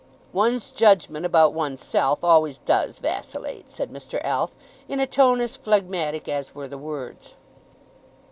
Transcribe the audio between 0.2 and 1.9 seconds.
"One's judgment about one's